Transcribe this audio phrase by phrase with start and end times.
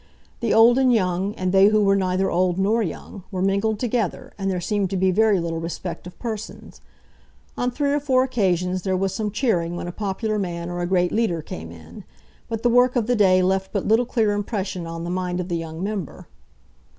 [0.39, 4.33] The old and young, and they who were neither old nor young, were mingled together,
[4.35, 6.81] and there seemed to be very little respect of persons.
[7.55, 10.87] On three or four occasions there was some cheering when a popular man or a
[10.87, 12.03] great leader came in;
[12.49, 15.49] but the work of the day left but little clear impression on the mind of
[15.49, 16.25] the young member.